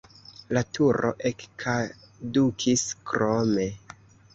La 0.57 0.63
turo 0.77 1.11
ekkadukis 1.31 2.91
krome. 3.13 3.73